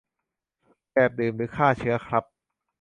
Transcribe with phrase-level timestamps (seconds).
[0.91, 2.23] แบบดื่มหรือฆ่าเชื้อครับ